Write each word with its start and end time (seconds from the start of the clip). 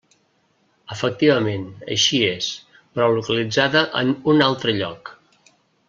Efectivament 0.95 1.67
així 1.97 2.21
és, 2.31 2.47
però 2.97 3.13
localitzada 3.19 3.85
en 4.03 4.15
un 4.35 4.43
altre 4.51 4.77
lloc. 4.81 5.15